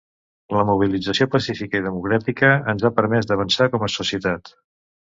La 0.55 0.63
mobilització 0.69 1.27
pacífica 1.35 1.83
i 1.83 1.85
democràtica 1.89 2.51
ens 2.75 2.87
ha 2.91 2.95
permès 3.03 3.31
d’avançar 3.33 3.71
com 3.77 3.89
a 3.89 3.93
societat. 4.01 4.57